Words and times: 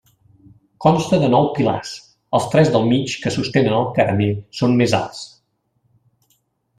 Consta 0.85 1.17
de 1.23 1.27
nou 1.33 1.49
pilars, 1.57 1.91
els 2.39 2.47
tres 2.53 2.71
del 2.75 2.87
mig 2.93 3.13
que 3.25 3.33
sostenen 3.35 3.75
el 3.81 3.85
carener 3.99 4.31
són 4.61 4.73
més 4.81 4.97
alts. 5.01 5.21